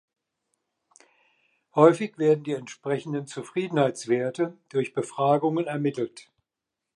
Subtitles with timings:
[1.75, 6.31] Häufig werden die entsprechenden Zufriedenheits-Werte durch Befragungen ermittelt.